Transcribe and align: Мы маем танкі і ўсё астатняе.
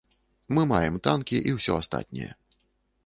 Мы 0.57 0.63
маем 0.71 0.95
танкі 1.07 1.43
і 1.51 1.55
ўсё 1.59 1.77
астатняе. 1.85 2.31